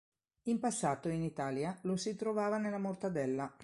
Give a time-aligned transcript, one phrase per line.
[0.45, 3.53] In passato, in Italia, lo si trovava nella mortadella.